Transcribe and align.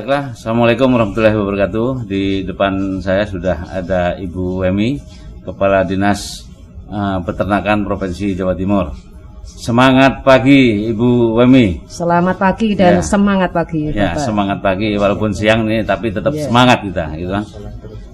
Baiklah, 0.00 0.32
Assalamualaikum 0.32 0.96
warahmatullahi 0.96 1.36
wabarakatuh. 1.36 2.08
Di 2.08 2.40
depan 2.48 3.04
saya 3.04 3.28
sudah 3.28 3.68
ada 3.68 4.16
Ibu 4.16 4.64
Wemi, 4.64 4.96
Kepala 5.44 5.84
Dinas 5.84 6.48
uh, 6.88 7.20
Peternakan 7.20 7.84
Provinsi 7.84 8.32
Jawa 8.32 8.56
Timur. 8.56 8.96
Semangat 9.44 10.24
pagi 10.24 10.88
Ibu 10.88 11.36
Wemi. 11.36 11.84
Selamat 11.84 12.40
pagi 12.40 12.72
dan 12.72 12.96
Ya. 12.96 13.04
semangat 13.04 13.52
pagi. 13.52 13.92
Ya, 13.92 14.16
Bapak. 14.16 14.24
semangat 14.24 14.58
pagi 14.64 14.88
walaupun 14.96 15.36
siang 15.36 15.68
nih 15.68 15.84
tapi 15.84 16.08
tetap 16.08 16.32
Ya. 16.32 16.48
semangat 16.48 16.80
kita 16.80 17.04
gitu 17.20 17.36
kan. 17.36 17.44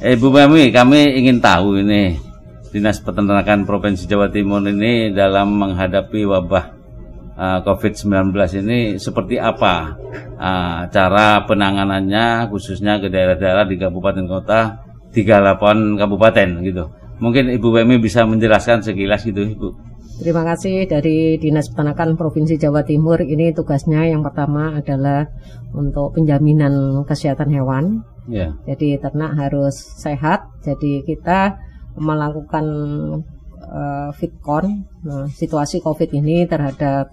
Eh, 0.03 0.19
Ibu 0.19 0.27
Wemi, 0.35 0.75
kami 0.75 1.23
ingin 1.23 1.39
tahu 1.39 1.87
ini 1.87 2.19
Dinas 2.75 2.99
Peternakan 2.99 3.63
Provinsi 3.63 4.11
Jawa 4.11 4.27
Timur 4.27 4.59
ini 4.67 5.15
dalam 5.15 5.55
menghadapi 5.55 6.27
wabah 6.27 6.76
uh, 7.37 7.61
COVID-19 7.63 8.33
ini 8.65 8.97
seperti 8.97 9.37
apa 9.37 9.95
uh, 10.41 10.89
cara 10.91 11.45
penanganannya 11.45 12.51
khususnya 12.51 12.99
ke 12.99 13.13
daerah-daerah 13.13 13.69
di 13.69 13.77
kabupaten 13.77 14.25
kota 14.27 14.61
38 15.13 16.01
kabupaten 16.01 16.49
gitu. 16.65 16.85
Mungkin 17.17 17.49
Ibu 17.49 17.69
Wemi 17.81 17.97
bisa 17.97 18.29
menjelaskan 18.29 18.85
sekilas 18.85 19.25
gitu, 19.25 19.41
Ibu. 19.41 19.69
Terima 20.17 20.45
kasih 20.49 20.89
dari 20.89 21.37
Dinas 21.37 21.69
Peternakan 21.69 22.17
Provinsi 22.17 22.57
Jawa 22.57 22.85
Timur. 22.85 23.21
Ini 23.21 23.53
tugasnya 23.53 24.09
yang 24.09 24.25
pertama 24.25 24.77
adalah 24.77 25.29
untuk 25.77 26.17
penjaminan 26.17 27.05
kesehatan 27.05 27.53
hewan. 27.53 27.85
Ya. 28.29 28.57
Jadi 28.65 28.97
ternak 28.97 29.37
harus 29.37 29.77
sehat. 29.77 30.49
Jadi 30.65 31.05
kita 31.05 31.61
melakukan 32.01 32.65
eh, 33.61 34.11
fitcon 34.17 34.89
nah, 35.05 35.29
situasi 35.29 35.85
COVID 35.85 36.09
ini 36.17 36.49
terhadap 36.49 37.13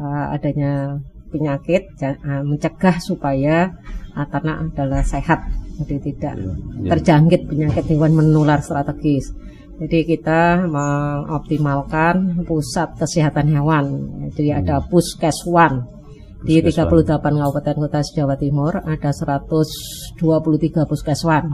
eh, 0.00 0.34
adanya 0.34 0.96
penyakit, 1.30 1.82
eh, 2.02 2.42
mencegah 2.42 2.96
supaya 2.98 3.70
eh, 4.16 4.26
ternak 4.32 4.72
adalah 4.72 5.04
sehat. 5.04 5.44
Jadi 5.80 6.12
tidak 6.12 6.34
Ya. 6.36 6.92
terjangkit 6.96 7.48
penyakit 7.48 7.84
hewan 7.88 8.12
menular 8.12 8.60
strategis. 8.60 9.32
Jadi 9.80 10.04
kita 10.04 10.68
mengoptimalkan 10.68 12.44
pusat 12.44 13.00
kesehatan 13.00 13.48
hewan. 13.48 13.84
Jadi 14.36 14.52
ada 14.52 14.84
Puskeswan 14.84 15.88
di 16.44 16.60
Puskeswan. 16.60 17.00
38 17.00 17.40
kabupaten 17.40 17.76
kota 17.80 18.00
Jawa 18.12 18.36
Timur 18.36 18.76
ada 18.76 19.08
123 19.08 20.84
puskeswan. 20.84 21.44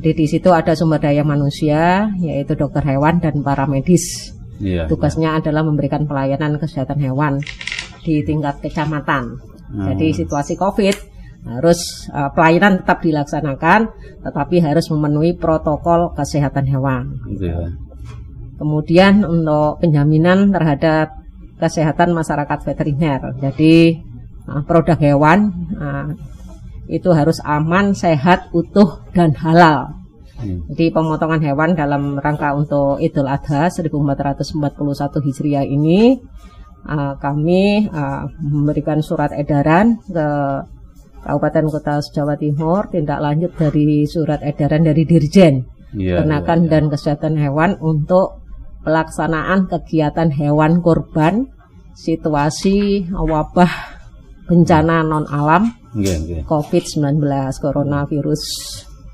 Jadi 0.00 0.12
di 0.16 0.26
situ 0.26 0.48
ada 0.48 0.72
sumber 0.72 0.98
daya 1.04 1.22
manusia 1.28 2.08
yaitu 2.24 2.56
dokter 2.56 2.88
hewan 2.88 3.20
dan 3.20 3.44
para 3.44 3.68
medis. 3.68 4.31
Iya. 4.62 4.86
Tugasnya 4.86 5.42
adalah 5.42 5.66
memberikan 5.66 6.06
pelayanan 6.06 6.62
kesehatan 6.62 7.02
hewan 7.02 7.42
di 8.06 8.22
tingkat 8.22 8.62
kecamatan. 8.62 9.42
Hmm. 9.74 9.86
Jadi 9.90 10.22
situasi 10.22 10.54
Covid 10.54 10.94
harus 11.42 12.06
eh, 12.06 12.30
pelayanan 12.30 12.86
tetap 12.86 13.02
dilaksanakan, 13.02 13.80
tetapi 14.22 14.62
harus 14.62 14.86
memenuhi 14.94 15.34
protokol 15.34 16.14
kesehatan 16.14 16.70
hewan. 16.70 17.18
Gitu 17.26 17.50
ya. 17.50 17.66
Kemudian 18.62 19.26
untuk 19.26 19.82
penjaminan 19.82 20.54
terhadap 20.54 21.18
kesehatan 21.58 22.14
masyarakat 22.14 22.58
veteriner. 22.62 23.34
Jadi 23.42 23.98
eh, 24.46 24.62
produk 24.62 24.98
hewan 25.02 25.50
eh, 25.74 26.08
itu 26.86 27.10
harus 27.10 27.42
aman, 27.42 27.98
sehat, 27.98 28.54
utuh 28.54 29.02
dan 29.10 29.34
halal. 29.34 30.01
Hmm. 30.42 30.66
Jadi 30.74 30.90
pemotongan 30.90 31.40
hewan 31.40 31.78
dalam 31.78 32.18
rangka 32.18 32.52
untuk 32.58 32.98
Idul 32.98 33.30
Adha 33.30 33.70
1441 33.70 34.74
Hijriah 35.22 35.62
ini 35.62 36.18
uh, 36.86 37.14
kami 37.16 37.86
uh, 37.86 38.26
memberikan 38.42 38.98
surat 38.98 39.30
edaran 39.30 40.02
ke 40.02 40.28
Kabupaten 41.22 41.70
Kota 41.70 42.02
Jawa 42.02 42.34
Timur 42.34 42.90
tindak 42.90 43.22
lanjut 43.22 43.54
dari 43.54 44.02
surat 44.10 44.42
edaran 44.42 44.82
dari 44.82 45.06
Dirjen. 45.06 45.62
Peternakan 45.94 46.58
iya, 46.58 46.66
iya. 46.66 46.72
dan 46.72 46.84
Kesehatan 46.90 47.34
Hewan 47.38 47.78
untuk 47.78 48.42
pelaksanaan 48.82 49.70
kegiatan 49.70 50.34
hewan 50.34 50.82
kurban 50.82 51.46
situasi 51.94 53.06
wabah 53.14 53.70
bencana 54.50 55.06
non 55.06 55.28
alam 55.30 55.82
Iya, 55.92 56.16
iya. 56.24 56.40
COVID-19 56.48 57.20
coronavirus 57.60 58.42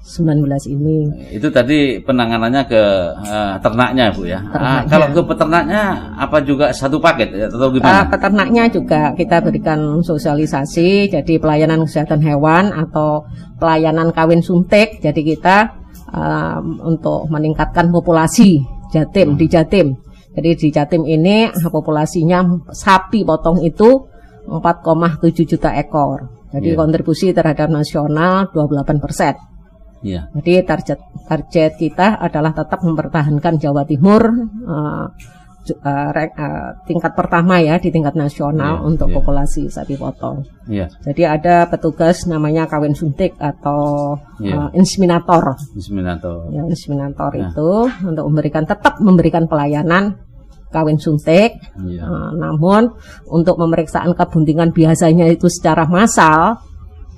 19 0.08 0.40
ini. 0.72 0.98
Itu 1.28 1.52
tadi 1.52 2.00
penanganannya 2.00 2.62
ke 2.64 2.82
eh, 3.20 3.54
ternaknya 3.60 4.08
Bu 4.16 4.24
ya. 4.24 4.40
Ah, 4.40 4.48
Ternaknya. 4.80 4.88
kalau 4.88 5.06
ke 5.12 5.20
peternaknya 5.28 5.82
apa 6.16 6.36
juga 6.40 6.66
satu 6.72 6.96
paket 6.96 7.28
ya, 7.36 7.46
atau 7.52 7.68
Uh, 7.68 7.74
gimana? 7.76 8.08
peternaknya 8.08 8.64
juga 8.72 9.12
kita 9.12 9.44
berikan 9.44 10.00
sosialisasi, 10.00 11.12
jadi 11.12 11.34
pelayanan 11.36 11.84
kesehatan 11.84 12.24
hewan 12.24 12.72
atau 12.72 13.28
pelayanan 13.60 14.08
kawin 14.10 14.40
suntik. 14.40 15.04
Jadi 15.04 15.20
kita 15.36 15.76
um, 16.08 16.80
untuk 16.88 17.28
meningkatkan 17.28 17.92
populasi 17.92 18.64
jatim 18.88 19.36
di 19.36 19.44
jatim. 19.44 19.92
Jadi 20.32 20.48
di 20.56 20.68
jatim 20.72 21.04
ini 21.04 21.44
uh, 21.44 21.68
populasinya 21.68 22.40
sapi 22.72 23.28
potong 23.28 23.60
itu 23.60 24.08
4,7 24.48 25.44
juta 25.44 25.76
ekor. 25.76 26.24
Jadi 26.48 26.72
Iya. 26.72 26.80
kontribusi 26.80 27.36
terhadap 27.36 27.68
nasional 27.68 28.48
28 28.56 28.96
persen. 28.96 29.36
Iya. 30.00 30.30
Jadi 30.34 30.52
target 30.62 30.98
target 31.26 31.72
kita 31.76 32.18
adalah 32.18 32.54
tetap 32.54 32.80
mempertahankan 32.82 33.58
Jawa 33.58 33.82
Timur 33.82 34.22
eh, 34.64 35.06
re- 36.16 36.32
eh, 36.32 36.68
tingkat 36.88 37.12
pertama 37.12 37.60
ya 37.60 37.76
di 37.76 37.92
tingkat 37.92 38.16
nasional 38.16 38.80
Iya, 38.80 38.84
untuk 38.88 39.08
iya. 39.12 39.14
populasi 39.20 39.62
sapi 39.68 40.00
potong. 40.00 40.40
Iya. 40.64 40.88
Jadi 41.04 41.22
ada 41.28 41.68
petugas 41.68 42.24
namanya 42.24 42.64
kawin 42.64 42.96
suntik 42.96 43.36
atau 43.36 44.16
Iya. 44.40 44.72
eh, 44.72 44.78
inseminator. 44.80 45.60
Bismillah. 45.76 46.16
Ya, 46.48 46.62
inseminator 46.64 47.32
Nah. 47.36 47.52
itu 47.52 47.70
untuk 48.00 48.24
memberikan 48.32 48.64
tetap 48.64 48.96
memberikan 49.02 49.44
pelayanan 49.44 50.16
kawin 50.68 50.96
suntik. 50.96 51.60
Iya. 51.84 52.00
Eh, 52.00 52.30
namun 52.40 52.88
untuk 53.28 53.60
pemeriksaan 53.60 54.16
kebuntingan 54.16 54.72
biasanya 54.72 55.28
itu 55.28 55.52
secara 55.52 55.84
massal 55.84 56.64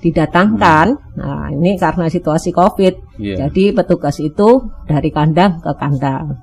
didatangkan. 0.01 0.87
Nah, 1.17 1.47
ini 1.53 1.77
karena 1.77 2.09
situasi 2.09 2.49
Covid. 2.49 3.21
Iya. 3.21 3.47
Jadi 3.47 3.71
petugas 3.71 4.17
itu 4.17 4.65
dari 4.89 5.13
kandang 5.13 5.61
ke 5.61 5.71
kandang. 5.77 6.41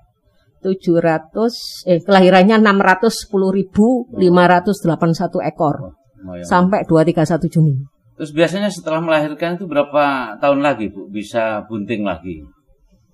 700 0.66 1.86
eh 1.86 2.02
kelahirannya 2.02 2.58
610.581 2.58 5.46
ekor 5.46 5.94
Lumayan. 6.18 6.44
sampai 6.44 6.82
231 6.84 7.48
Juni. 7.48 7.76
Terus 8.16 8.32
biasanya 8.32 8.70
setelah 8.70 8.98
melahirkan 8.98 9.56
itu 9.56 9.66
berapa 9.66 10.06
tahun 10.38 10.60
lagi 10.60 10.90
Bu 10.90 11.06
bisa 11.08 11.62
bunting 11.64 12.02
lagi? 12.02 12.42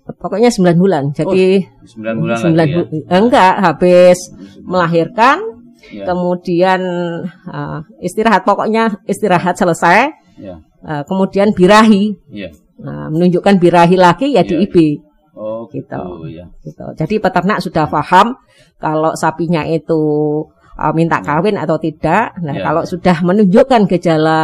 Pokoknya 0.03 0.47
9 0.47 0.75
bulan. 0.75 1.11
Jadi 1.11 1.63
9 1.85 2.19
bulan 2.19 2.35
sembilan 2.37 2.55
lagi 2.57 2.71
ya? 2.71 2.77
bu- 2.79 2.87
eh, 3.05 3.19
enggak 3.19 3.53
habis 3.59 4.19
melahirkan 4.61 5.37
Ya, 5.83 6.07
kemudian 6.07 6.79
uh, 7.43 7.79
istirahat 7.99 8.47
pokoknya 8.47 9.03
istirahat 9.03 9.59
selesai 9.59 10.15
ya, 10.39 10.55
uh, 10.79 11.03
kemudian 11.03 11.51
birahi 11.51 12.15
ya. 12.31 12.47
Nah, 12.79 13.11
menunjukkan 13.11 13.59
birahi 13.59 13.99
lagi 13.99 14.31
ya 14.31 14.47
di 14.47 14.55
Iya. 14.57 14.63
IB 14.63 14.75
Oh 15.35 15.67
gitu, 15.67 15.83
Gitu. 15.83 16.39
ya. 16.39 16.47
gitu. 16.63 16.85
Jadi 16.95 17.19
peternak 17.19 17.59
sudah 17.59 17.91
paham 17.91 18.31
kalau 18.79 19.11
sapinya 19.13 19.67
itu 19.67 19.99
uh, 20.75 20.91
minta 20.91 21.19
kawin 21.19 21.55
atau 21.55 21.77
tidak. 21.77 22.33
Nah, 22.39 22.53
Iya. 22.53 22.63
kalau 22.63 22.83
sudah 22.83 23.17
menunjukkan 23.21 23.81
gejala 23.87 24.41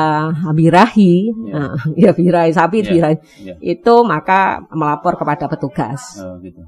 birahi, 0.51 1.29
Iya. 1.29 1.53
nah, 1.53 1.73
ya 2.07 2.11
birahi 2.11 2.51
sapi 2.51 2.81
Iya. 2.81 2.89
birahi 2.89 3.17
Ya. 3.43 3.53
itu 3.61 3.93
maka 4.03 4.61
melapor 4.69 5.15
kepada 5.15 5.45
petugas. 5.45 6.19
Oh 6.19 6.37
gitu. 6.39 6.61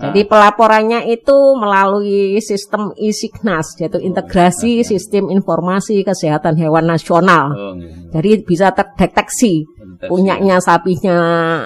Jadi 0.00 0.24
pelaporannya 0.24 1.12
itu 1.12 1.36
melalui 1.60 2.40
sistem 2.40 2.88
e-Signas, 2.96 3.76
yaitu 3.76 4.00
integrasi 4.00 4.80
sistem 4.80 5.28
informasi 5.28 6.00
kesehatan 6.00 6.56
hewan 6.56 6.88
nasional. 6.88 7.52
Oh 7.52 7.72
gitu. 7.76 8.08
Jadi 8.08 8.30
bisa 8.40 8.72
terdeteksi 8.72 9.68
Deteksi. 9.68 10.08
punyanya 10.08 10.56
sapinya 10.56 11.18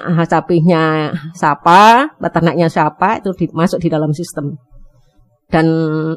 ah, 0.03 0.27
sapinya 0.27 0.83
siapa, 1.31 2.11
peternaknya 2.19 2.67
siapa 2.67 3.23
itu 3.23 3.31
di- 3.39 3.53
masuk 3.55 3.79
di 3.79 3.87
dalam 3.87 4.11
sistem. 4.11 4.59
Dan 5.55 5.67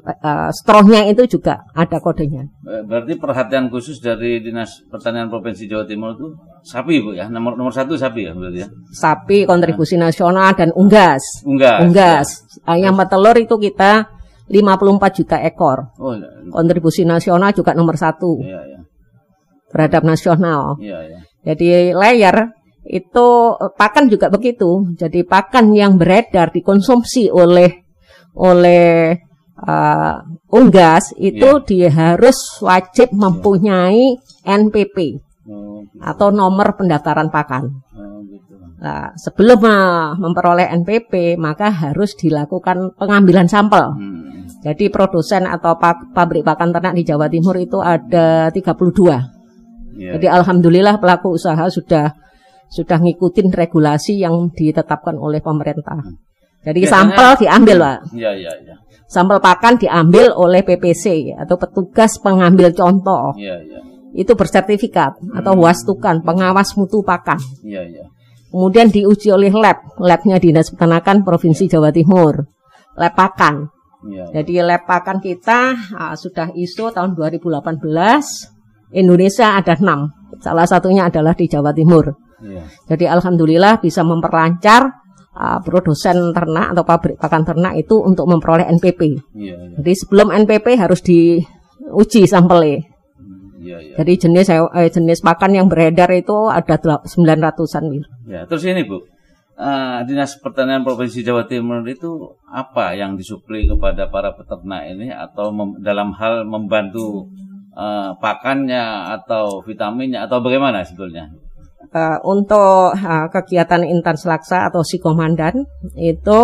eh, 0.02 0.50
strongnya 0.50 1.06
itu 1.06 1.38
juga 1.38 1.62
ada 1.70 2.02
kodenya. 2.02 2.42
Eh, 2.66 2.82
Berarti 2.82 3.14
perhatian 3.14 3.70
khusus 3.70 4.02
dari 4.02 4.42
Dinas 4.42 4.82
Pertanian 4.90 5.30
Provinsi 5.30 5.70
Jawa 5.70 5.86
Timur 5.86 6.18
itu 6.18 6.34
sapi 6.66 6.98
Bu 6.98 7.14
ya. 7.14 7.30
Nomor 7.30 7.54
nomor 7.54 7.70
satu 7.70 7.94
sapi 7.94 8.26
ya 8.26 8.34
berarti 8.34 8.66
ya. 8.66 8.68
Sapi 8.90 9.46
kontribusi 9.46 9.94
nasional 9.94 10.58
dan 10.58 10.74
unggas. 10.74 11.46
Unggas. 11.46 11.86
Unggas. 11.86 12.28
Ayam 12.66 12.98
petelur 12.98 13.38
itu 13.38 13.54
kita 13.62 14.10
54 14.50 15.18
juta 15.22 15.38
ekor. 15.46 15.94
Oh 16.02 16.18
Kontribusi 16.50 17.06
nasional 17.06 17.54
juga 17.54 17.78
nomor 17.78 17.94
satu 17.94 18.42
iya 18.42 18.58
iya. 18.66 18.80
terhadap 19.70 20.02
nasional. 20.02 20.82
Iya 20.82 20.98
iya. 21.14 21.18
Jadi 21.46 21.94
layer 21.94 22.58
itu 22.90 23.28
eh, 23.54 23.70
pakan 23.70 24.10
juga 24.10 24.34
begitu. 24.34 24.82
Jadi 24.98 25.22
pakan 25.22 25.70
yang 25.78 25.94
beredar 25.94 26.50
dikonsumsi 26.50 27.30
oleh 27.30 27.86
oleh 28.34 29.27
eh, 29.58 30.14
unggas 30.52 31.14
itu 31.18 31.50
dia 31.66 31.90
harus 31.90 32.36
wajib 32.62 33.10
mempunyai 33.12 34.16
NPP 34.44 34.96
Oh 35.48 35.80
gitu. 35.80 36.04
atau 36.04 36.28
nomor 36.28 36.76
pendaftaran 36.76 37.32
pakan. 37.32 37.64
Oh 37.96 38.20
gitu. 38.28 38.54
Nah, 38.78 39.10
sebelum 39.16 39.60
eh, 39.64 40.08
memperoleh 40.20 40.68
NPP 40.84 41.40
maka 41.40 41.72
harus 41.72 42.12
dilakukan 42.14 42.94
pengambilan 42.94 43.48
sampel. 43.48 43.96
Hmm. 43.96 44.46
Jadi 44.58 44.90
produsen 44.90 45.46
atau 45.46 45.78
pa- 45.78 46.08
pabrik 46.12 46.42
pakan 46.42 46.74
ternak 46.74 46.94
di 46.98 47.06
Jawa 47.06 47.30
Timur 47.30 47.54
itu 47.56 47.78
ada 47.78 48.50
32. 48.50 49.38
Iya. 49.98 50.14
Jadi 50.18 50.26
alhamdulillah 50.30 50.98
pelaku 51.02 51.34
usaha 51.34 51.66
sudah 51.70 52.14
sudah 52.68 52.98
ngikutin 53.00 53.48
regulasi 53.48 54.20
yang 54.20 54.52
ditetapkan 54.52 55.16
oleh 55.16 55.40
pemerintah. 55.40 56.04
Jadi 56.64 56.80
Biasanya- 56.84 57.14
sampel 57.14 57.30
diambil, 57.46 57.76
Pak. 57.78 57.98
Iya 58.14 58.30
iya 58.34 58.52
iya. 58.64 58.74
Sampel 59.08 59.40
pakan 59.40 59.80
diambil 59.80 60.36
oleh 60.36 60.60
PPC 60.60 61.32
atau 61.32 61.56
petugas 61.56 62.20
pengambil 62.20 62.76
contoh. 62.76 63.32
Iya 63.40 63.56
iya. 63.64 63.80
Itu 64.12 64.36
bersertifikat 64.36 65.16
atau 65.32 65.52
wastukan 65.56 66.20
pengawas 66.20 66.76
mutu 66.76 67.00
pakan. 67.00 67.40
Iya 67.64 67.88
iya. 67.88 68.04
Kemudian 68.48 68.88
diuji 68.88 69.28
oleh 69.28 69.52
lab, 69.52 69.96
labnya 70.00 70.40
Dinas 70.40 70.72
Peternakan 70.72 71.20
Provinsi 71.20 71.68
Jawa 71.68 71.92
Timur. 71.92 72.48
Lab 72.96 73.12
pakan. 73.16 73.68
Iya. 74.08 74.40
Jadi 74.40 74.60
lab 74.64 74.84
pakan 74.88 75.20
kita 75.20 75.76
ah, 75.96 76.14
sudah 76.16 76.52
ISO 76.56 76.88
tahun 76.92 77.16
2018. 77.16 78.92
Indonesia 78.92 79.56
ada 79.56 79.76
enam. 79.76 80.08
Salah 80.40 80.64
satunya 80.64 81.08
adalah 81.08 81.36
di 81.36 81.44
Jawa 81.48 81.76
Timur. 81.76 82.08
Iya. 82.40 82.64
Jadi 82.88 83.04
alhamdulillah 83.04 83.80
bisa 83.84 84.00
memperlancar 84.00 85.07
uh, 85.38 85.62
produsen 85.62 86.34
ternak 86.34 86.74
atau 86.74 86.82
pabrik 86.82 87.14
pakan 87.16 87.46
ternak 87.46 87.78
itu 87.78 87.94
untuk 87.94 88.26
memperoleh 88.26 88.66
NPP. 88.68 89.00
Iya 89.32 89.54
iya. 89.54 89.76
Jadi 89.78 89.92
sebelum 89.94 90.34
NPP 90.34 90.74
harus 90.74 90.98
diuji 91.00 92.26
sampelnya. 92.26 92.82
Hmm, 93.14 93.62
Iya 93.62 93.78
iya. 93.78 93.94
Jadi 93.96 94.12
jenis 94.18 94.46
eh, 94.50 94.60
jenis 94.90 95.22
pakan 95.22 95.54
yang 95.54 95.66
beredar 95.70 96.10
itu 96.10 96.50
ada 96.50 96.74
delap- 96.74 97.06
900-an. 97.06 97.84
Wir. 97.86 98.04
Ya, 98.26 98.40
terus 98.44 98.66
ini 98.66 98.82
Bu, 98.82 99.06
eh, 99.54 99.98
Dinas 100.04 100.34
Pertanian 100.36 100.82
Provinsi 100.82 101.22
Jawa 101.22 101.46
Timur 101.46 101.86
itu 101.86 102.34
apa 102.44 102.92
yang 102.92 103.14
disuplai 103.14 103.64
kepada 103.64 104.10
para 104.10 104.34
peternak 104.34 104.90
ini 104.90 105.08
atau 105.08 105.54
mem- 105.54 105.78
dalam 105.80 106.12
hal 106.12 106.42
membantu 106.44 107.30
eh, 107.78 108.10
pakannya 108.18 108.82
atau 109.14 109.62
vitaminnya 109.62 110.26
atau 110.26 110.42
bagaimana 110.42 110.82
sebetulnya? 110.82 111.30
Eh, 111.88 112.18
untuk 112.28 112.92
uh, 112.92 113.26
kegiatan 113.32 113.80
intan 113.80 114.20
selaksa 114.20 114.68
atau 114.68 114.84
psikomandan 114.84 115.64
itu 115.96 116.40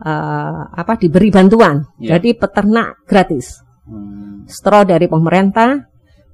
uh, 0.00 0.62
apa 0.72 0.96
diberi 0.96 1.28
bantuan. 1.28 1.84
Ya. 2.00 2.16
Jadi 2.16 2.32
peternak 2.32 3.04
gratis. 3.04 3.60
Hmm, 3.84 4.48
Stro 4.48 4.88
dari 4.88 5.12
pemerintah, 5.12 5.76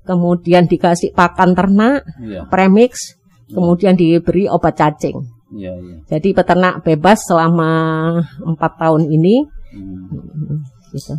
kemudian 0.07 0.71
dikasih 0.71 1.11
pakan 1.19 1.59
ternak, 1.59 2.07
iya, 2.23 2.47
premix, 2.47 3.19
kemudian 3.51 3.99
diberi 3.99 4.47
obat 4.47 4.79
cacing. 4.79 5.19
iya, 5.59 5.75
iya. 5.75 5.97
Jadi 6.07 6.31
peternak 6.31 6.87
bebas 6.87 7.27
selama 7.27 7.73
empat 8.23 8.73
tahun 8.79 9.11
ini. 9.11 9.51
Hmm. 9.75 10.63
Gitu. 10.95 11.19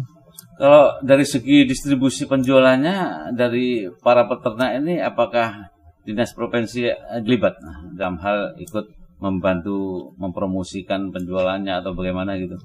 Kalau 0.55 1.03
dari 1.03 1.27
segi 1.27 1.67
distribusi 1.67 2.23
penjualannya 2.31 3.31
dari 3.35 3.91
para 3.99 4.23
peternak 4.23 4.79
ini 4.79 5.03
apakah 5.03 5.67
dinas 6.09 6.33
provinsi 6.33 6.89
eh, 6.89 7.21
terlibat 7.21 7.61
nah, 7.61 7.85
dalam 7.93 8.17
hal 8.17 8.57
ikut 8.57 8.89
membantu 9.21 10.09
mempromosikan 10.17 11.13
penjualannya 11.13 11.85
atau 11.85 11.93
bagaimana 11.93 12.33
gitu? 12.41 12.57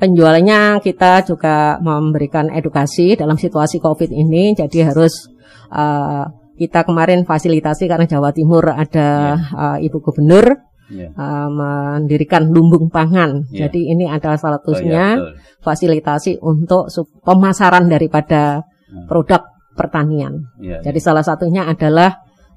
Penjualannya 0.00 0.82
kita 0.82 1.22
juga 1.22 1.78
memberikan 1.78 2.50
edukasi 2.50 3.14
dalam 3.14 3.38
situasi 3.38 3.78
COVID 3.78 4.10
ini. 4.10 4.56
Jadi 4.56 4.82
harus 4.82 5.30
uh, 5.70 6.26
kita 6.56 6.82
kemarin 6.88 7.22
fasilitasi 7.28 7.86
karena 7.86 8.08
Jawa 8.08 8.32
Timur 8.32 8.72
ada 8.72 9.36
uh, 9.52 9.78
Ibu 9.78 9.98
Gubernur 10.02 10.72
Iya. 10.92 11.08
uh, 11.16 11.48
mendirikan 11.48 12.52
lumbung 12.52 12.92
pangan. 12.92 13.48
Iya. 13.48 13.68
Jadi 13.68 13.96
ini 13.96 14.04
adalah 14.12 14.36
salah 14.36 14.60
Oh, 14.60 14.68
iya, 14.68 14.76
satunya 14.76 15.04
betul. 15.16 15.32
fasilitasi 15.64 16.32
untuk 16.44 16.82
pemasaran 17.24 17.88
daripada 17.88 18.60
Hmm. 18.92 19.08
produk 19.08 19.40
pertanian. 19.72 20.52
Iya, 20.60 20.84
Jadi 20.84 20.98
salah 21.00 21.24
satunya 21.24 21.64
adalah 21.64 22.12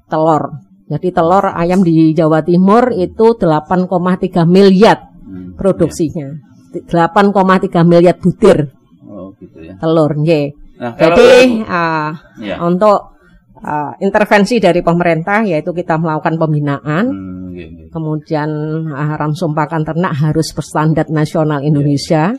telur. 0.06 0.42
Jadi 0.86 1.10
telur 1.10 1.50
ayam 1.50 1.82
di 1.82 2.14
Jawa 2.14 2.46
Timur 2.46 2.94
itu 2.94 3.34
8,3 3.34 4.46
miliar 4.46 5.10
Hmm, 5.26 5.58
produksinya. 5.58 6.38
8,3 6.86 7.82
miliar 7.82 8.14
butir 8.14 8.70
Oh 9.02 9.34
gitu 9.42 9.58
ya. 9.66 9.74
telur, 9.82 10.14
nggih. 10.14 10.54
Nah, 10.78 10.92
Jadi 10.94 11.28
uh, 11.66 12.10
ya. 12.38 12.56
untuk 12.62 13.18
uh, 13.58 13.92
intervensi 13.98 14.62
dari 14.62 14.84
pemerintah 14.86 15.42
yaitu 15.42 15.74
kita 15.74 15.98
melakukan 15.98 16.38
pembinaan, 16.38 17.04
Hmm, 17.10 17.88
kemudian 17.90 18.48
uh, 18.92 19.14
ransum 19.16 19.50
pakan 19.50 19.82
ternak 19.82 20.12
harus 20.14 20.52
berstandar 20.52 21.08
nasional 21.10 21.64
Indonesia, 21.64 22.36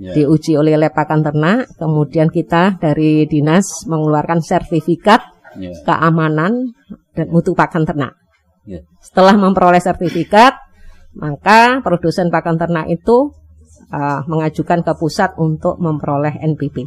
Ya. 0.00 0.16
diuji 0.16 0.56
oleh 0.56 0.78
lab 0.80 0.96
pakan 0.96 1.20
ternak, 1.20 1.66
kemudian 1.76 2.30
kita 2.32 2.78
dari 2.80 3.26
dinas 3.28 3.84
mengeluarkan 3.84 4.40
sertifikat 4.40 5.20
Ya. 5.58 5.74
keamanan 5.84 6.72
dan 7.14 7.26
mutu 7.30 7.52
pakan 7.56 7.84
ternak. 7.86 8.14
Ya. 8.68 8.84
Setelah 9.02 9.34
memperoleh 9.34 9.80
sertifikat, 9.80 10.54
maka 11.16 11.82
produsen 11.82 12.30
pakan 12.30 12.60
ternak 12.60 12.86
itu 12.86 13.34
uh, 13.90 14.20
mengajukan 14.30 14.86
ke 14.86 14.92
pusat 14.94 15.34
untuk 15.40 15.80
memperoleh 15.82 16.38
NPP. 16.38 16.86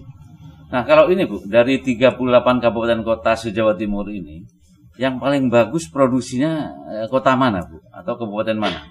Nah, 0.74 0.82
kalau 0.90 1.06
ini 1.14 1.30
Bu, 1.30 1.46
dari 1.46 1.86
38 1.86 2.18
kabupaten 2.42 3.06
kota 3.06 3.38
se-Jawa 3.38 3.78
Timur 3.78 4.10
ini, 4.10 4.42
yang 4.98 5.22
paling 5.22 5.50
bagus 5.50 5.86
produksinya 5.90 6.74
eh, 6.90 7.08
kota 7.10 7.38
mana, 7.38 7.62
Bu? 7.62 7.78
Atau 7.94 8.18
kabupaten 8.18 8.58
mana? 8.58 8.90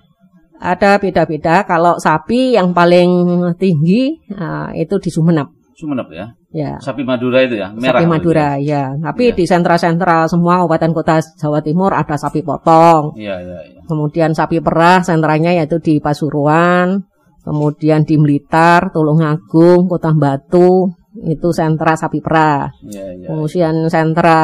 Ada 0.62 1.02
beda-beda. 1.02 1.66
Kalau 1.66 1.98
sapi 1.98 2.54
yang 2.54 2.70
paling 2.70 3.10
tinggi 3.58 4.14
uh, 4.30 4.70
itu 4.78 4.94
di 5.02 5.10
Sumeneb, 5.10 5.50
Sumeneb 5.82 6.06
ya. 6.14 6.26
ya. 6.54 6.78
Sapi 6.78 7.02
Madura 7.02 7.42
itu 7.42 7.58
ya, 7.58 7.74
merah. 7.74 7.98
sapi 7.98 8.06
Madura, 8.06 8.48
ya. 8.62 8.94
Tapi 8.94 9.34
Iya. 9.34 9.36
di 9.36 9.44
sentra-sentra 9.50 10.30
semua 10.30 10.62
kabupaten 10.62 10.94
kota 10.94 11.18
Jawa 11.18 11.58
Timur 11.58 11.90
ada 11.90 12.14
sapi 12.14 12.46
potong. 12.46 13.18
Iya, 13.18 13.42
iya, 13.42 13.58
iya. 13.66 13.80
Kemudian 13.90 14.30
sapi 14.38 14.62
perah 14.62 15.02
sentranya 15.02 15.50
yaitu 15.50 15.82
di 15.82 15.98
Pasuruan. 15.98 17.02
Kemudian 17.42 18.06
di 18.06 18.14
Blitar, 18.14 18.94
Tulungagung, 18.94 19.90
Kota 19.90 20.14
Batu, 20.14 20.94
itu 21.26 21.48
sentra 21.50 21.98
sapi 21.98 22.22
perah. 22.22 22.70
Iya, 22.86 23.18
iya. 23.18 23.26
Kemudian 23.26 23.90
sentra 23.90 24.38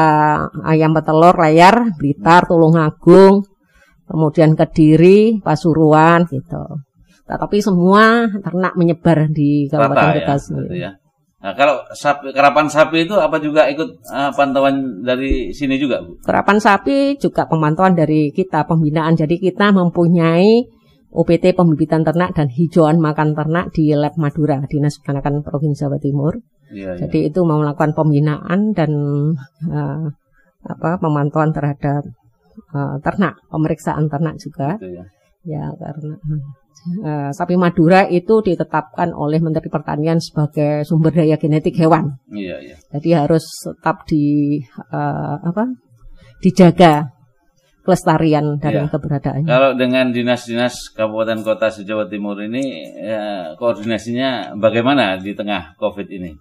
ayam 0.67 0.91
petelur 0.91 1.31
layar, 1.39 1.95
Blitar, 1.95 2.43
Tulungagung, 2.43 3.47
kemudian 4.03 4.51
Kediri, 4.59 5.39
Pasuruan 5.39 6.27
gitu. 6.27 6.83
Tetapi 7.29 7.57
semua 7.61 8.25
ternak 8.41 8.73
menyebar 8.73 9.29
di 9.29 9.69
Kabupaten 9.69 10.17
Rata 10.17 10.35
ya, 10.35 10.73
ya. 10.73 10.91
Nah, 11.39 11.55
kalau 11.55 11.79
sapi, 11.95 12.35
kerapan 12.35 12.67
sapi 12.67 13.07
itu 13.07 13.15
apa 13.15 13.39
juga 13.39 13.71
ikut 13.71 14.03
eh, 14.11 14.31
pantauan 14.35 14.99
dari 15.07 15.55
sini 15.55 15.79
juga, 15.79 16.03
Bu? 16.03 16.19
Kerapan 16.19 16.59
sapi 16.59 17.15
juga 17.15 17.47
pemantauan 17.47 17.95
dari 17.95 18.35
kita 18.35 18.67
pembinaan. 18.67 19.15
Jadi 19.15 19.39
kita 19.39 19.71
mempunyai 19.71 20.67
UPT 21.09 21.55
pembibitan 21.55 22.03
ternak 22.03 22.35
dan 22.35 22.51
hijauan 22.51 22.99
makan 22.99 23.33
ternak 23.33 23.71
di 23.71 23.87
Lab 23.95 24.19
Madura, 24.19 24.59
Dinas 24.67 24.99
Peternakan 24.99 25.39
Provinsi 25.41 25.87
Jawa 25.87 25.97
Timur. 25.97 26.37
Iya, 26.69 26.99
iya. 26.99 27.07
Jadi 27.07 27.31
itu 27.31 27.39
mau 27.47 27.57
melakukan 27.63 27.95
pembinaan 27.95 28.75
dan 28.75 28.91
eh, 29.63 30.05
apa 30.67 30.89
pemantauan 30.99 31.55
terhadap 31.55 32.03
eh, 32.75 32.95
ternak, 32.99 33.39
pemeriksaan 33.47 34.11
ternak 34.11 34.35
juga. 34.37 34.75
Gitu 34.75 34.91
ya. 34.91 35.05
Ya 35.47 35.71
karena 35.71 36.19
eh, 37.03 37.29
sapi 37.31 37.55
Madura 37.59 38.07
itu 38.07 38.41
ditetapkan 38.41 39.11
oleh 39.11 39.39
Menteri 39.43 39.67
Pertanian 39.67 40.17
sebagai 40.17 40.83
sumber 40.87 41.11
daya 41.11 41.35
genetik 41.35 41.75
hewan. 41.77 42.17
Iya, 42.31 42.57
iya. 42.63 42.75
Jadi 42.95 43.09
harus 43.13 43.43
tetap 43.63 44.07
di 44.07 44.57
eh, 44.91 45.35
apa? 45.43 45.65
dijaga 46.39 47.11
kelestarian 47.83 48.61
dan 48.61 48.85
Iya. 48.85 48.91
keberadaannya. 48.91 49.49
Kalau 49.49 49.71
dengan 49.75 50.13
dinas-dinas 50.13 50.93
kabupaten 50.93 51.41
kota 51.43 51.67
se-Jawa 51.73 52.05
Timur 52.07 52.37
ini 52.39 52.85
ya, 52.95 53.55
koordinasinya 53.57 54.55
bagaimana 54.55 55.17
di 55.17 55.33
tengah 55.33 55.73
Covid 55.75 56.07
ini? 56.07 56.37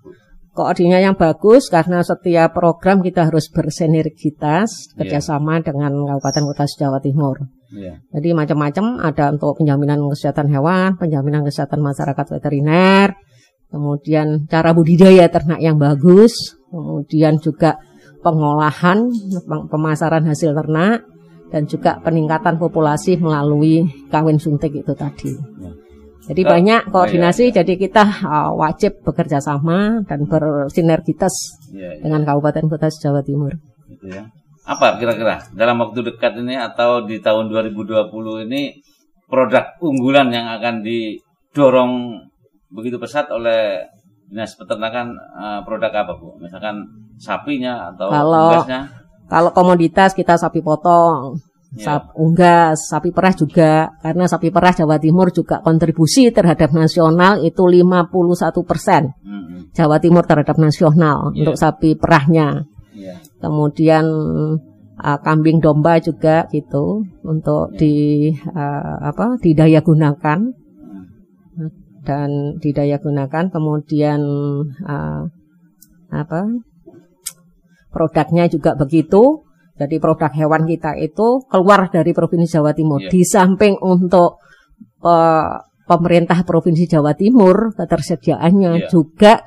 Koordinasinya 0.53 1.01
yang 1.01 1.17
bagus 1.17 1.71
karena 1.71 2.03
setiap 2.03 2.53
program 2.53 3.01
kita 3.03 3.31
harus 3.31 3.49
bersinergitas 3.49 4.69
Iya. 4.93 4.95
kerjasama 5.03 5.63
dengan 5.65 5.95
kabupaten 5.95 6.45
kota 6.53 6.65
Jawa 6.69 6.99
Timur. 7.01 7.58
Iya. 7.69 8.01
Jadi 8.17 8.29
macam-macam 8.33 8.85
ada 9.05 9.33
untuk 9.33 9.61
penjaminan 9.61 10.01
kesehatan 10.09 10.49
hewan, 10.49 10.97
penjaminan 10.97 11.45
kesehatan 11.45 11.85
masyarakat 11.85 12.27
veteriner, 12.39 13.13
kemudian 13.69 14.49
cara 14.49 14.73
budidaya 14.73 15.29
ternak 15.29 15.61
yang 15.61 15.77
bagus, 15.77 16.57
kemudian 16.73 17.37
juga 17.37 17.77
pengolahan, 18.25 19.09
pem- 19.45 19.69
pemasaran 19.69 20.25
hasil 20.25 20.57
ternak, 20.57 21.05
dan 21.53 21.65
juga 21.69 22.01
peningkatan 22.01 22.57
populasi 22.57 23.17
melalui 23.21 23.85
kawin 24.09 24.41
suntik 24.41 24.73
itu 24.73 24.93
tadi. 24.97 25.33
Jadi 26.29 26.45
Oh, 26.45 26.49
banyak 26.53 26.93
koordinasi, 26.93 27.49
iya, 27.49 27.65
jadi 27.65 27.89
kita 27.89 28.05
uh, 28.05 28.53
wajib 28.53 29.01
bekerja 29.01 29.41
sama 29.41 30.05
dan 30.05 30.29
bersinergitas 30.29 31.33
Iya, 31.73 31.97
iya. 31.97 32.05
dengan 32.05 32.29
Kabupaten 32.29 32.69
Kota 32.69 32.93
Jawa 32.93 33.25
Timur. 33.25 33.57
Gitu 33.89 34.13
ya. 34.13 34.29
Apa 34.69 35.01
kira-kira 35.01 35.49
dalam 35.57 35.81
waktu 35.81 36.05
dekat 36.05 36.37
ini 36.39 36.53
atau 36.55 37.01
di 37.01 37.19
tahun 37.19 37.49
2020 37.49 38.13
ini 38.45 38.77
produk 39.25 39.81
unggulan 39.81 40.29
yang 40.29 40.53
akan 40.53 40.85
didorong 40.85 41.93
begitu 42.69 43.01
pesat 43.01 43.33
oleh 43.33 43.89
Dinas 44.29 44.53
Peternakan 44.53 45.17
eh, 45.17 45.61
produk 45.65 45.89
apa, 45.89 46.13
Bu? 46.21 46.37
Misalkan 46.37 46.85
sapinya 47.17 47.89
atau 47.89 48.13
Kalau- 48.13 48.45
unggasnya? 48.53 48.81
Kalau 49.29 49.51
komoditas 49.53 50.13
kita 50.13 50.37
sapi 50.37 50.61
potong, 50.61 51.37
Iya. 51.77 51.85
sap 51.85 52.17
unggas, 52.17 52.89
sapi 52.89 53.13
perah 53.13 53.37
juga 53.37 53.93
karena 54.01 54.25
sapi 54.25 54.49
perah 54.49 54.73
Jawa 54.73 54.97
Timur 54.97 55.29
juga 55.29 55.61
kontribusi 55.61 56.33
terhadap 56.33 56.73
nasional 56.73 57.45
itu 57.45 57.61
51 57.61 58.65
persen 58.65 59.13
Mm-mm. 59.21 59.77
Jawa 59.77 60.01
Timur 60.01 60.25
terhadap 60.25 60.57
nasional 60.57 61.29
Iya. 61.33 61.45
untuk 61.45 61.57
sapi 61.61 61.93
perahnya. 62.01 62.65
Iya. 62.97 63.21
Kemudian 63.39 64.05
uh, 64.99 65.19
kambing 65.23 65.63
domba 65.63 66.03
juga 66.03 66.47
gitu 66.51 67.07
untuk 67.23 67.75
di 67.79 68.29
uh, 68.35 68.97
apa 69.03 69.39
didaya 69.39 69.81
gunakan 69.81 70.39
dan 72.03 72.57
didaya 72.57 72.97
gunakan 72.97 73.53
kemudian 73.53 74.21
uh, 74.87 75.23
apa 76.09 76.41
produknya 77.93 78.49
juga 78.49 78.73
begitu 78.79 79.45
jadi 79.79 79.97
produk 80.03 80.33
hewan 80.33 80.65
kita 80.67 80.97
itu 80.99 81.45
keluar 81.47 81.87
dari 81.93 82.11
provinsi 82.17 82.59
Jawa 82.59 82.73
Timur 82.75 82.99
Iya. 83.05 83.11
di 83.13 83.21
samping 83.23 83.77
untuk 83.79 84.41
uh, 85.05 85.53
pemerintah 85.87 86.43
provinsi 86.43 86.89
Jawa 86.89 87.13
Timur 87.15 87.77
ketersediaannya 87.77 88.73
Iya. 88.83 88.89
juga 88.89 89.45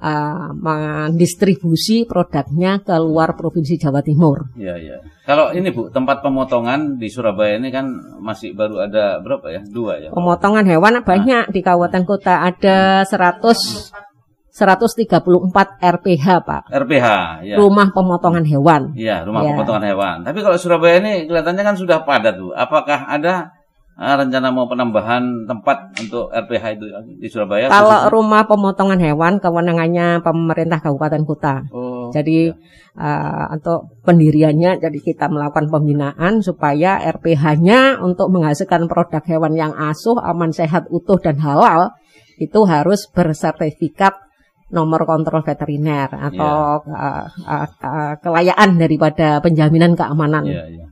uh, 0.00 0.50
mendistribusi 0.52 2.04
produknya 2.04 2.80
ke 2.80 2.96
luar 2.96 3.36
provinsi 3.36 3.76
Jawa 3.76 4.00
Timur 4.00 4.50
Iya, 4.56 4.74
iya. 4.76 4.96
Kalau 5.22 5.52
ini 5.52 5.70
Bu, 5.70 5.86
tempat 5.88 6.20
pemotongan 6.20 6.98
di 6.98 7.06
Surabaya 7.06 7.54
ini 7.54 7.70
kan 7.70 7.86
masih 8.18 8.50
baru 8.50 8.82
ada 8.82 9.20
berapa 9.20 9.46
ya? 9.46 9.60
Dua 9.62 9.96
ya. 9.96 10.08
pemotongan 10.10 10.66
hewan 10.66 11.00
banyak 11.00 11.48
di 11.48 11.60
kabupaten 11.60 12.02
kota 12.02 12.42
ada 12.42 13.06
100 13.06 13.94
134 14.50 15.22
RPH 15.78 16.26
Pak 16.42 16.62
RPH, 16.68 17.06
ya. 17.46 17.54
rumah 17.54 17.94
pemotongan 17.94 18.42
hewan 18.42 18.90
Iya, 18.92 19.22
rumah 19.22 19.46
Ya. 19.46 19.54
pemotongan 19.54 19.84
hewan. 19.86 20.16
Tapi 20.26 20.42
kalau 20.42 20.58
Surabaya 20.58 20.98
ini 20.98 21.24
kelihatannya 21.24 21.62
kan 21.64 21.76
sudah 21.78 22.02
padat, 22.02 22.34
Bu. 22.36 22.50
Apakah 22.52 23.06
ada 23.06 23.54
ah, 24.00 24.16
rencana 24.16 24.48
mau 24.48 24.64
penambahan 24.64 25.44
tempat 25.44 25.92
untuk 26.00 26.32
RPH 26.32 26.64
itu 26.80 26.86
di 27.20 27.28
Surabaya? 27.28 27.68
Kalau 27.68 28.08
khususnya? 28.08 28.12
rumah 28.16 28.42
pemotongan 28.48 29.00
hewan 29.04 29.32
kewenangannya 29.38 30.24
pemerintah 30.24 30.80
kabupaten 30.80 31.22
kota. 31.28 31.54
Oh, 31.68 32.08
Jadi 32.08 32.48
uh, 32.96 33.44
untuk 33.52 34.00
pendiriannya 34.08 34.80
jadi 34.80 34.98
kita 34.98 35.28
melakukan 35.28 35.68
pembinaan 35.68 36.40
supaya 36.40 36.98
RPH-nya 37.20 38.00
untuk 38.00 38.32
menghasilkan 38.32 38.88
produk 38.88 39.20
hewan 39.28 39.52
yang 39.52 39.76
asuh, 39.76 40.16
aman, 40.16 40.50
sehat, 40.50 40.88
utuh 40.88 41.20
dan 41.20 41.36
halal 41.38 41.92
itu 42.40 42.64
harus 42.64 43.04
bersertifikat 43.12 44.16
nomor 44.72 45.04
kontrol 45.04 45.44
veteriner 45.44 46.08
atau 46.08 46.80
uh, 46.88 47.26
uh, 47.26 47.66
uh, 47.68 48.14
kelayaan 48.22 48.80
daripada 48.80 49.44
penjaminan 49.44 49.92
keamanan. 49.98 50.46
iya, 50.46 50.64
iya. 50.70 50.86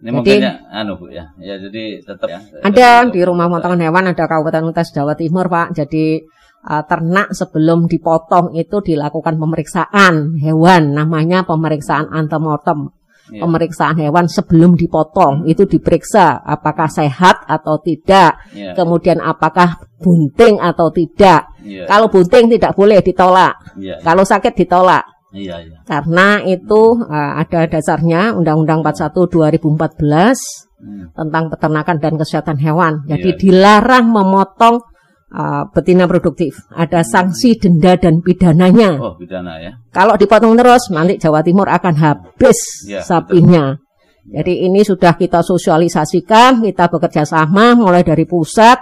Ini 0.00 0.16
Jadi- 0.24 0.40
ya, 0.40 0.52
anu 0.72 0.96
Bu 0.96 1.12
ya. 1.12 1.28
Ya, 1.36 1.60
jadi 1.60 2.00
tetap 2.00 2.24
ya. 2.28 2.40
Ada 2.64 3.12
di 3.12 3.20
rumah 3.20 3.52
pemotongan 3.52 3.84
hewan 3.84 4.08
ada 4.08 4.24
Kabupaten 4.24 4.72
Kota 4.72 4.82
Jawa 4.88 5.12
Timur 5.12 5.44
Pak. 5.52 5.76
Jadi 5.76 6.24
uh, 6.64 6.82
ternak 6.88 7.36
sebelum 7.36 7.84
dipotong 7.84 8.56
itu 8.56 8.80
dilakukan 8.80 9.36
pemeriksaan 9.36 10.40
hewan, 10.40 10.96
namanya 10.96 11.44
pemeriksaan 11.44 12.08
antemortem. 12.08 12.96
Iya. 13.30 13.46
Pemeriksaan 13.46 13.94
hewan 14.00 14.26
sebelum 14.26 14.74
dipotong 14.74 15.46
itu 15.46 15.62
diperiksa 15.62 16.42
apakah 16.42 16.90
sehat 16.90 17.46
atau 17.46 17.78
tidak, 17.78 18.42
Iya, 18.50 18.74
kemudian 18.74 19.22
apakah 19.22 19.78
bunting 20.02 20.58
atau 20.58 20.90
tidak. 20.90 21.46
iya, 21.62 21.86
Kalau 21.86 22.10
bunting 22.10 22.50
tidak 22.50 22.74
boleh 22.74 22.98
ditolak, 22.98 23.54
iya, 23.78 24.02
kalau 24.02 24.26
sakit 24.26 24.50
ditolak. 24.64 25.06
Iya, 25.32 25.62
iya. 25.62 25.78
Karena 25.86 26.42
itu 26.42 27.00
uh, 27.00 27.32
ada 27.38 27.66
dasarnya 27.70 28.34
Undang-Undang 28.34 28.82
41 28.82 29.30
2014 29.30 30.70
Hmm. 30.80 31.12
tentang 31.12 31.52
peternakan 31.52 31.96
dan 32.00 32.16
kesehatan 32.16 32.56
hewan. 32.56 33.04
Jadi 33.04 33.36
Iya. 33.36 33.38
dilarang 33.38 34.08
memotong 34.16 34.80
uh, 35.28 35.68
betina 35.76 36.08
produktif. 36.08 36.56
Ada 36.72 37.04
sanksi 37.04 37.60
denda 37.60 38.00
dan 38.00 38.24
pidananya. 38.24 38.96
Oh, 38.96 39.12
pidana 39.12 39.60
ya. 39.60 39.76
Kalau 39.92 40.16
dipotong 40.16 40.56
terus, 40.56 40.88
nanti 40.88 41.20
Jawa 41.20 41.44
Timur 41.44 41.68
akan 41.68 41.94
habis 42.00 42.88
Iya, 42.88 43.04
sapinya. 43.04 43.76
Jadi 44.24 44.64
ini 44.64 44.80
sudah 44.80 45.20
kita 45.20 45.44
sosialisasikan, 45.44 46.64
kita 46.64 46.88
bekerja 46.88 47.28
sama 47.28 47.76
mulai 47.76 48.00
dari 48.00 48.24
pusat, 48.24 48.80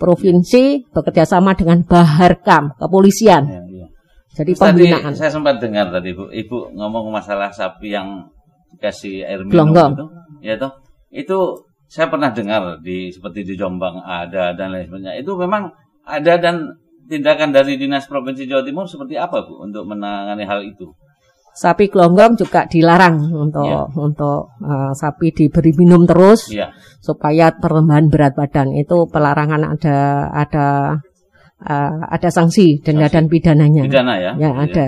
provinsi, 0.00 0.90
bekerja 0.96 1.28
sama 1.28 1.52
dengan 1.52 1.84
Baharkam, 1.84 2.72
kepolisian. 2.80 3.42
Iya, 3.44 3.60
iya. 3.60 3.63
Jadi 4.34 4.52
tadi 4.52 4.90
pembinaan. 4.90 5.14
saya 5.14 5.30
sempat 5.30 5.62
dengar 5.62 5.88
tadi 5.88 6.10
Bu, 6.10 6.26
Ibu 6.26 6.74
ngomong 6.74 7.08
masalah 7.08 7.48
sapi 7.48 7.90
yang 7.90 8.26
dikasih 8.72 9.22
air 9.22 9.40
minum 9.40 9.70
Gelonggong. 9.70 9.92
itu. 9.94 10.06
Ya 10.42 10.54
toh. 10.58 10.74
Itu 11.08 11.38
saya 11.86 12.10
pernah 12.10 12.34
dengar 12.34 12.82
di 12.82 13.14
seperti 13.14 13.46
di 13.46 13.54
Jombang 13.54 14.02
ada 14.02 14.50
dan 14.52 14.74
lain 14.74 14.90
sebagainya. 14.90 15.14
Itu 15.16 15.38
memang 15.38 15.70
ada 16.02 16.34
dan 16.36 16.74
tindakan 17.06 17.54
dari 17.54 17.78
Dinas 17.78 18.04
Provinsi 18.04 18.44
Jawa 18.44 18.66
Timur 18.66 18.90
seperti 18.90 19.14
apa 19.14 19.46
Bu 19.46 19.62
untuk 19.62 19.86
menangani 19.86 20.42
hal 20.42 20.66
itu? 20.66 20.90
Sapi 21.54 21.86
gelonggong 21.86 22.34
juga 22.34 22.66
dilarang 22.66 23.30
untuk 23.30 23.62
Iya. 23.62 23.86
untuk 23.94 24.50
uh, 24.58 24.90
sapi 24.90 25.30
diberi 25.30 25.70
minum 25.78 26.02
terus. 26.02 26.50
Iya. 26.50 26.74
supaya 26.98 27.52
perlembahan 27.52 28.08
berat 28.08 28.32
badan 28.32 28.72
itu 28.74 29.04
pelarangan 29.06 29.76
ada 29.76 29.96
ada 30.32 30.66
uh, 31.62 31.98
ada 32.10 32.28
sanksi 32.32 32.82
denda 32.82 33.06
Sanksi. 33.06 33.14
dan 33.14 33.24
pidananya. 33.30 33.82
Pidana 33.86 34.14
ya. 34.18 34.32
Ya 34.38 34.50
ada. 34.50 34.86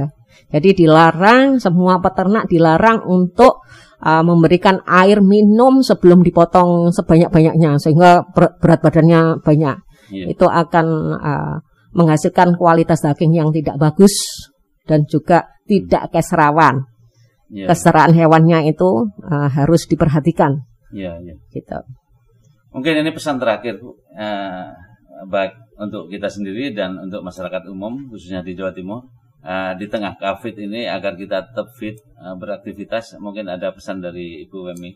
Jadi 0.53 0.87
dilarang 0.87 1.59
semua 1.59 1.99
peternak 1.99 2.47
dilarang 2.47 3.03
untuk 3.07 3.67
uh, 4.03 4.23
memberikan 4.23 4.83
air 4.87 5.19
minum 5.25 5.81
sebelum 5.83 6.23
dipotong 6.23 6.93
sebanyak-banyaknya 6.93 7.81
sehingga 7.81 8.27
ber- 8.31 8.57
berat 8.61 8.81
badannya 8.83 9.43
banyak. 9.43 9.77
yeah. 10.07 10.31
itu 10.31 10.47
akan 10.47 10.87
uh, 11.19 11.55
menghasilkan 11.91 12.55
kualitas 12.55 13.03
daging 13.03 13.35
yang 13.35 13.51
tidak 13.51 13.75
bagus 13.81 14.15
dan 14.87 15.03
juga 15.09 15.51
tidak 15.67 16.15
keserawan. 16.15 16.87
Yeah. 17.51 17.71
Keseraan 17.71 18.15
hewannya 18.15 18.71
itu 18.71 19.11
uh, 19.27 19.49
harus 19.51 19.87
diperhatikan. 19.91 20.63
Yeah, 20.95 21.19
yeah. 21.23 21.39
Gitu. 21.51 21.79
Mungkin 22.71 23.03
ini 23.03 23.11
pesan 23.11 23.41
terakhir 23.41 23.81
Bu, 23.81 23.99
uh, 24.15 24.71
baik 25.25 25.57
untuk 25.81 26.13
kita 26.13 26.29
sendiri 26.29 26.77
dan 26.77 27.01
untuk 27.01 27.25
masyarakat 27.25 27.65
umum 27.73 28.13
khususnya 28.13 28.45
di 28.45 28.53
Jawa 28.53 28.77
Timur 28.77 29.09
uh, 29.47 29.73
di 29.79 29.87
tengah 29.89 30.19
COVID 30.19 30.55
ini 30.61 30.85
agar 30.85 31.17
kita 31.17 31.49
tetap 31.49 31.73
fit 31.73 31.97
uh, 32.19 32.35
beraktivitas. 32.37 33.17
Mungkin 33.23 33.49
ada 33.49 33.73
pesan 33.73 34.05
dari 34.05 34.45
Ibu 34.45 34.59
Wemi. 34.73 34.93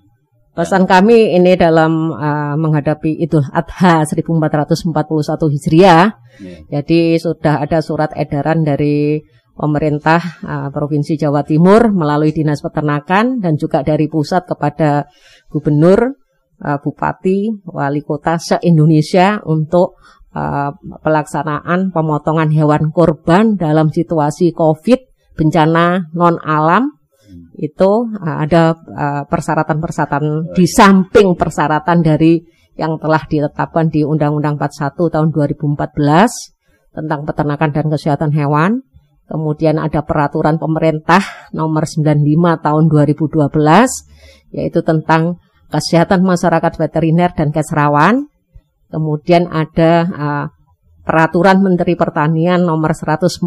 Pesan 0.50 0.82
kami 0.84 1.30
ini 1.38 1.54
dalam 1.54 2.10
uh, 2.10 2.58
menghadapi 2.58 3.22
Idul 3.22 3.46
Adha 3.54 4.02
1441 4.02 5.54
Hijriah. 5.56 6.04
Yeah. 6.42 6.60
Jadi 6.68 7.22
sudah 7.22 7.62
ada 7.62 7.78
surat 7.78 8.10
edaran 8.18 8.66
dari 8.66 9.22
pemerintah 9.54 10.20
uh, 10.42 10.68
Provinsi 10.74 11.14
Jawa 11.14 11.46
Timur 11.46 11.94
melalui 11.94 12.34
Dinas 12.34 12.64
Peternakan 12.66 13.38
dan 13.38 13.54
juga 13.54 13.86
dari 13.86 14.10
pusat 14.10 14.42
kepada 14.50 15.06
gubernur, 15.52 16.18
uh, 16.60 16.78
bupati, 16.78 17.64
wali 17.66 18.04
kota 18.04 18.36
se-Indonesia 18.36 19.40
untuk 19.44 20.00
uh, 20.36 20.70
pelaksanaan 21.00 21.90
pemotongan 21.90 22.52
hewan 22.52 22.92
kurban 22.92 23.56
dalam 23.56 23.90
situasi 23.90 24.52
Covid, 24.52 25.00
bencana 25.34 26.12
non 26.12 26.36
alam 26.40 27.00
itu 27.56 27.90
uh, 28.08 28.36
ada 28.40 28.74
uh, 28.76 29.22
persyaratan-persyaratan 29.28 30.54
di 30.56 30.64
samping 30.64 31.36
persyaratan 31.36 32.00
dari 32.04 32.40
yang 32.78 32.96
telah 32.96 33.20
ditetapkan 33.28 33.92
di 33.92 34.06
Undang-Undang 34.06 34.56
41 34.56 34.96
tahun 34.96 35.28
2014 35.36 36.96
tentang 36.96 37.20
peternakan 37.28 37.70
dan 37.76 37.86
kesehatan 37.92 38.32
hewan. 38.32 38.80
Kemudian 39.30 39.78
ada 39.78 40.02
peraturan 40.02 40.58
pemerintah 40.58 41.22
nomor 41.54 41.86
95 41.86 42.18
tahun 42.66 42.84
2012 42.90 44.58
yaitu 44.58 44.80
tentang 44.82 45.38
kesehatan 45.70 46.26
masyarakat 46.26 46.76
veteriner 46.76 47.30
dan 47.32 47.54
keserawan. 47.54 48.26
Kemudian 48.90 49.46
ada 49.46 49.92
uh, 50.10 50.46
peraturan 51.06 51.62
Menteri 51.62 51.94
Pertanian 51.94 52.66
nomor 52.66 52.92
114 52.92 53.46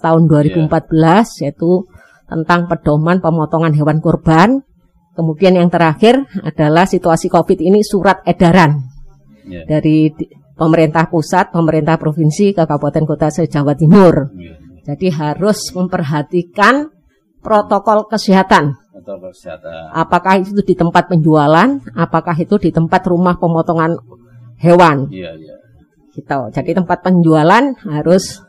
tahun 0.00 0.22
2014 0.28 0.68
yeah. 0.68 1.20
yaitu 1.48 1.88
tentang 2.28 2.68
pedoman 2.68 3.18
pemotongan 3.20 3.72
hewan 3.72 3.98
kurban. 4.00 4.64
Kemudian 5.12 5.60
yang 5.60 5.68
terakhir 5.68 6.24
adalah 6.40 6.88
situasi 6.88 7.28
COVID 7.28 7.60
ini 7.60 7.84
surat 7.84 8.24
edaran 8.24 8.80
yeah. 9.44 9.68
dari 9.68 10.08
pemerintah 10.56 11.08
pusat, 11.12 11.52
pemerintah 11.52 12.00
provinsi, 12.00 12.56
ke 12.56 12.64
kabupaten 12.64 13.04
kota 13.04 13.28
se-Jawa 13.28 13.76
Timur. 13.76 14.32
Yeah. 14.36 14.56
Jadi 14.82 15.12
harus 15.14 15.68
memperhatikan 15.76 16.90
protokol 17.44 18.08
kesehatan. 18.08 18.81
Kesehatan. 19.02 19.92
Apakah 19.92 20.40
itu 20.40 20.62
di 20.62 20.74
tempat 20.78 21.10
penjualan, 21.10 21.68
apakah 21.94 22.36
itu 22.38 22.56
di 22.62 22.70
tempat 22.70 23.02
rumah 23.10 23.36
pemotongan 23.36 23.98
hewan. 24.62 25.10
Yeah, 25.10 25.34
yeah. 25.36 25.58
Gitu. 26.12 26.40
Jadi 26.52 26.70
tempat 26.76 27.02
penjualan 27.02 27.74
harus 27.88 28.44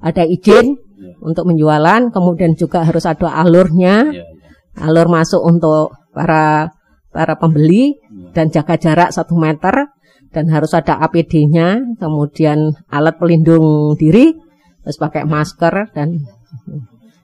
ada 0.00 0.24
izin 0.24 0.76
untuk 1.20 1.48
menjualan, 1.48 2.12
kemudian 2.12 2.56
juga 2.56 2.84
harus 2.84 3.04
ada 3.04 3.32
alurnya, 3.36 4.08
ya, 4.12 4.24
ya. 4.24 4.84
alur 4.84 5.08
masuk 5.08 5.40
untuk 5.40 5.96
para 6.12 6.72
para 7.10 7.34
pembeli 7.36 7.96
ya. 7.96 8.32
dan 8.36 8.52
jaga 8.52 8.76
jarak 8.76 9.10
satu 9.12 9.36
meter 9.36 9.90
dan 10.30 10.46
harus 10.48 10.70
ada 10.76 11.02
APD-nya, 11.02 11.98
kemudian 11.98 12.76
alat 12.86 13.18
pelindung 13.18 13.98
diri, 13.98 14.30
harus 14.86 14.98
pakai 15.00 15.26
masker 15.26 15.90
dan 15.90 16.22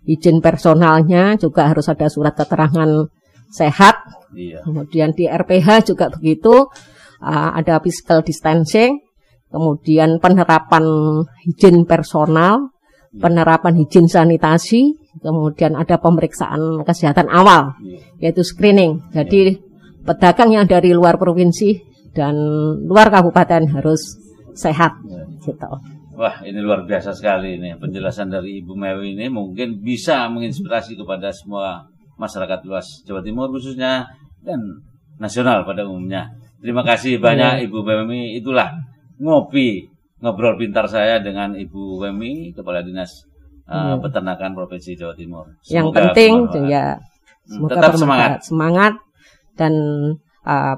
izin 0.07 0.38
personalnya 0.38 1.35
juga 1.37 1.66
harus 1.66 1.90
ada 1.90 2.07
surat 2.07 2.33
keterangan 2.38 3.11
sehat. 3.51 4.07
Iya. 4.33 4.62
Kemudian 4.62 5.12
di 5.12 5.27
RPH 5.27 5.90
juga 5.95 6.09
begitu, 6.11 6.71
uh, 7.23 7.51
ada 7.53 7.83
physical 7.83 8.23
distancing, 8.23 9.03
kemudian 9.51 10.23
penerapan 10.23 10.85
izin 11.47 11.85
personal, 11.85 12.71
penerapan 13.16 13.75
higien 13.83 14.07
sanitasi, 14.07 14.95
kemudian 15.21 15.75
ada 15.75 15.97
pemeriksaan 15.97 16.85
kesehatan 16.85 17.33
awal, 17.33 17.75
yaitu 18.21 18.45
screening. 18.45 19.01
Jadi 19.11 19.57
pedagang 20.05 20.53
yang 20.53 20.66
dari 20.69 20.92
luar 20.92 21.16
provinsi 21.16 21.81
dan 22.12 22.37
luar 22.85 23.09
kabupaten 23.09 23.73
harus 23.73 24.16
sehat. 24.57 24.97
Gitu. 25.42 25.71
Wah, 26.17 26.41
ini 26.49 26.65
luar 26.65 26.89
biasa 26.89 27.13
sekali 27.13 27.61
ini 27.61 27.77
penjelasan 27.77 28.33
dari 28.33 28.65
Ibu 28.65 28.73
Mewi 28.73 29.13
ini 29.13 29.29
mungkin 29.29 29.85
bisa 29.85 30.33
menginspirasi 30.33 30.97
kepada 30.97 31.29
semua 31.29 31.85
masyarakat 32.17 32.65
luas 32.65 33.05
Jawa 33.05 33.21
Timur 33.21 33.53
khususnya 33.53 34.09
dan 34.41 34.81
nasional 35.21 35.69
pada 35.69 35.85
umumnya. 35.85 36.33
Terima 36.65 36.81
kasih 36.81 37.21
banyak 37.21 37.61
iya. 37.61 37.65
Ibu 37.69 37.85
Mewi. 37.85 38.41
Itulah 38.41 38.73
ngopi 39.21 39.93
ngobrol 40.21 40.57
pintar 40.57 40.89
saya 40.89 41.21
dengan 41.21 41.53
Ibu 41.53 42.01
Wemi, 42.01 42.57
Kepala 42.57 42.81
Dinas 42.81 43.29
uh, 43.69 44.01
Peternakan 44.01 44.57
Provinsi 44.57 44.97
Jawa 44.97 45.13
Timur. 45.13 45.45
Semoga 45.61 45.77
Yang 45.77 45.87
penting 45.93 46.33
ya 46.73 46.97
semoga 47.45 47.73
tetap 47.77 47.93
semangat. 48.01 48.31
Semangat 48.43 48.95
dan 49.57 49.75
uh, 50.49 50.77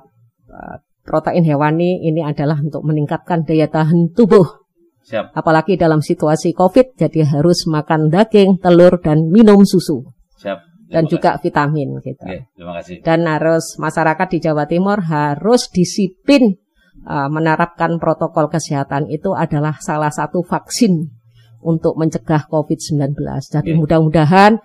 protein 1.07 1.47
hewani 1.47 2.03
ini 2.05 2.21
adalah 2.27 2.59
untuk 2.61 2.83
meningkatkan 2.85 3.47
daya 3.47 3.71
tahan 3.71 4.13
tubuh. 4.13 4.68
Siap. 5.09 5.33
Apalagi 5.33 5.81
dalam 5.81 6.05
situasi 6.05 6.53
COVID, 6.53 7.01
jadi 7.01 7.25
harus 7.25 7.65
makan 7.65 8.13
daging, 8.13 8.61
telur, 8.61 9.01
dan 9.01 9.33
minum 9.33 9.65
susu. 9.65 10.05
Siap. 10.37 10.69
dan 10.89 11.05
juga 11.05 11.37
vitamin 11.37 12.01
gitu. 12.01 12.25
Oke, 12.25 12.49
terima 12.57 12.73
kasih. 12.81 13.05
Dan 13.05 13.29
harus 13.29 13.77
masyarakat 13.77 14.27
di 14.33 14.39
Jawa 14.41 14.65
Timur 14.65 15.05
harus 15.05 15.69
disiplin 15.69 16.57
uh, 17.05 17.29
menerapkan 17.29 18.01
protokol 18.01 18.49
kesehatan 18.49 19.13
itu 19.13 19.37
adalah 19.37 19.77
salah 19.85 20.09
satu 20.09 20.41
vaksin 20.41 21.13
untuk 21.61 21.93
mencegah 22.01 22.49
COVID-19. 22.49 23.21
Jadi 23.53 23.71
mudah-mudahan 23.77 24.57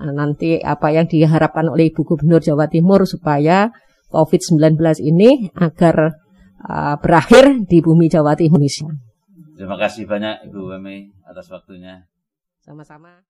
uh, 0.00 0.12
nanti 0.16 0.56
apa 0.64 0.96
yang 0.96 1.04
diharapkan 1.04 1.68
oleh 1.68 1.92
Ibu 1.92 2.08
Gubernur 2.08 2.40
Jawa 2.40 2.72
Timur 2.72 3.04
supaya 3.04 3.68
COVID-19 4.08 4.80
ini 5.04 5.52
agar 5.60 6.16
uh, 6.64 6.96
berakhir 6.96 7.68
di 7.68 7.84
bumi 7.84 8.08
Jawa 8.08 8.32
Timur. 8.32 8.64
Terima 9.56 9.80
kasih 9.80 10.04
banyak 10.04 10.52
Ibu 10.52 10.76
Wemi 10.76 11.16
atas 11.24 11.48
waktunya. 11.48 12.04
Sama-sama. 12.60 13.24